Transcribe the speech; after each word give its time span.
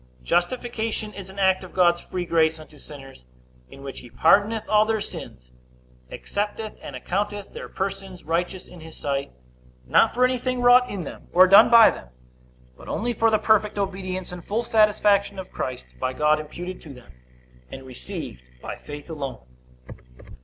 A. 0.19 0.23
Justification 0.23 1.13
is 1.13 1.29
an 1.29 1.37
act 1.37 1.63
of 1.63 1.75
God's 1.75 2.01
free 2.01 2.25
grace 2.25 2.57
unto 2.59 2.79
sinners, 2.79 3.23
in 3.69 3.83
which 3.83 3.99
he 3.99 4.09
pardoneth 4.09 4.67
all 4.67 4.83
their 4.83 4.99
sins, 4.99 5.51
accepteth 6.09 6.75
and 6.81 6.95
accounteth 6.95 7.53
their 7.53 7.69
persons 7.69 8.23
righteous 8.23 8.65
in 8.67 8.79
his 8.79 8.97
sight; 8.97 9.31
not 9.85 10.11
for 10.11 10.25
anything 10.25 10.59
wrought 10.59 10.89
in 10.89 11.03
them, 11.03 11.27
or 11.33 11.45
done 11.47 11.69
by 11.69 11.91
them, 11.91 12.07
but 12.75 12.89
only 12.89 13.13
for 13.13 13.29
the 13.29 13.37
perfect 13.37 13.77
obedience 13.77 14.31
and 14.31 14.43
full 14.43 14.63
satisfaction 14.63 15.37
of 15.37 15.51
Christ, 15.51 15.85
by 15.99 16.13
God 16.13 16.39
imputed 16.39 16.81
to 16.81 16.95
them, 16.95 17.11
and 17.69 17.85
received 17.85 18.41
by 18.59 18.77
faith 18.77 19.07
alone. 19.07 19.43